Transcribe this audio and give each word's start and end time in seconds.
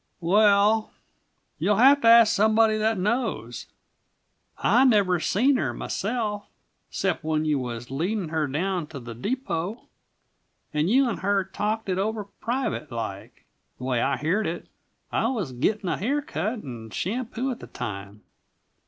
"Well, 0.19 0.89
you'll 1.59 1.75
have 1.75 2.01
to 2.01 2.07
ask 2.07 2.33
somebody 2.33 2.75
that 2.75 2.97
knows. 2.97 3.67
I 4.57 4.83
never 4.83 5.19
seen 5.19 5.57
her, 5.57 5.75
myself, 5.75 6.47
except 6.89 7.23
when 7.23 7.45
you 7.45 7.59
was 7.59 7.91
leadin' 7.91 8.29
her 8.29 8.47
down 8.47 8.87
to 8.87 8.99
the 8.99 9.13
depot, 9.13 9.83
and 10.73 10.89
you 10.89 11.07
and 11.07 11.19
her 11.19 11.43
talked 11.43 11.87
it 11.87 11.99
over 11.99 12.23
private 12.23 12.91
like 12.91 13.45
the 13.77 13.83
way 13.83 14.01
I 14.01 14.17
heard 14.17 14.47
it. 14.47 14.65
I 15.11 15.27
was 15.27 15.51
gitting 15.51 15.87
a 15.87 15.97
hair 15.97 16.23
cut 16.23 16.63
and 16.63 16.91
shampoo 16.91 17.51
at 17.51 17.59
the 17.59 17.67
time. 17.67 18.23